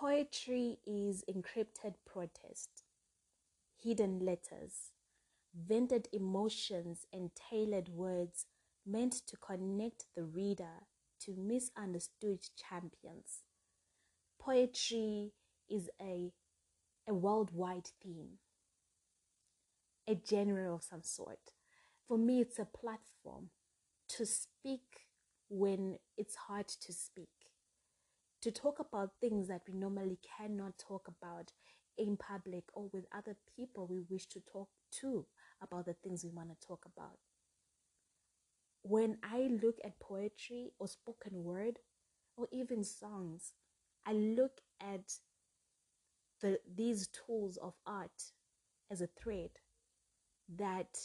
[0.00, 2.70] Poetry is encrypted protest,
[3.82, 4.92] hidden letters,
[5.54, 8.46] vented emotions, and tailored words
[8.86, 10.86] meant to connect the reader
[11.20, 13.42] to misunderstood champions.
[14.40, 15.32] Poetry
[15.68, 16.32] is a,
[17.06, 18.38] a worldwide theme,
[20.08, 21.52] a genre of some sort.
[22.08, 23.50] For me, it's a platform
[24.16, 25.08] to speak
[25.50, 27.28] when it's hard to speak,
[28.42, 31.52] to talk about things that we normally cannot talk about
[31.98, 35.26] in public or with other people we wish to talk to
[35.62, 37.18] about the things we want to talk about.
[38.82, 41.78] When I look at poetry or spoken word
[42.36, 43.52] or even songs,
[44.06, 45.12] I look at
[46.40, 48.32] the, these tools of art
[48.90, 49.50] as a thread
[50.56, 50.98] that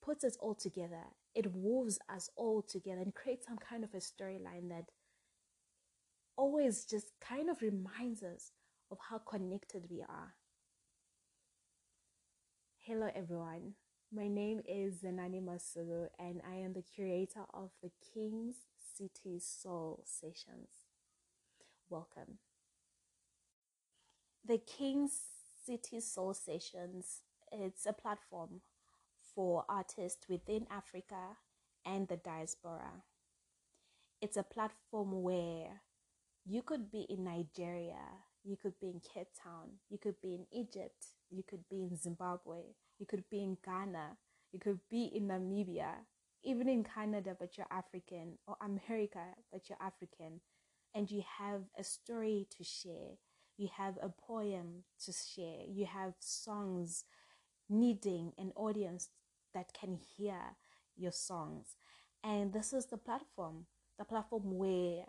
[0.00, 1.02] puts us all together.
[1.34, 4.84] It woves us all together and creates some kind of a storyline that
[6.36, 8.52] always just kind of reminds us
[8.90, 10.34] of how connected we are.
[12.78, 13.74] Hello, everyone.
[14.12, 18.56] My name is Zenani Masulu, and I am the curator of the King's
[18.96, 20.68] City Soul Sessions.
[21.88, 22.38] Welcome.
[24.46, 25.18] The King's
[25.64, 27.22] City Soul Sessions
[27.56, 28.60] it's a platform
[29.34, 31.36] for artists within Africa
[31.86, 33.04] and the diaspora.
[34.20, 35.82] It's a platform where
[36.46, 38.04] you could be in Nigeria,
[38.44, 41.96] you could be in Cape Town, you could be in Egypt, you could be in
[41.96, 42.60] Zimbabwe,
[42.98, 44.16] you could be in Ghana,
[44.52, 45.92] you could be in Namibia,
[46.42, 50.40] even in Canada, but you're African, or America, but you're African,
[50.94, 53.16] and you have a story to share,
[53.56, 57.04] you have a poem to share, you have songs
[57.70, 59.08] needing an audience
[59.54, 60.38] that can hear
[60.96, 61.76] your songs.
[62.22, 63.66] And this is the platform,
[63.98, 65.04] the platform where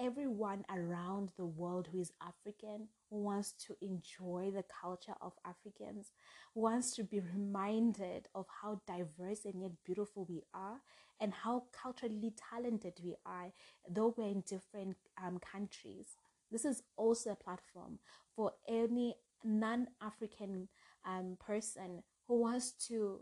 [0.00, 6.12] everyone around the world who is African who wants to enjoy the culture of Africans,
[6.54, 10.80] wants to be reminded of how diverse and yet beautiful we are,
[11.20, 13.50] and how culturally talented we are,
[13.88, 16.16] though we're in different um, countries.
[16.50, 17.98] This is also a platform
[18.36, 20.68] for any non African
[21.06, 23.20] um, person who wants to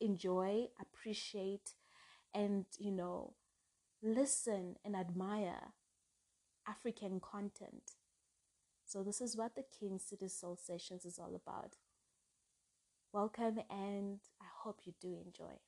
[0.00, 1.74] enjoy, appreciate,
[2.34, 3.34] and you know,
[4.02, 5.72] listen and admire
[6.66, 7.92] African content.
[8.86, 11.76] So, this is what the King City Soul Sessions is all about.
[13.12, 15.58] Welcome, and I hope you do enjoy.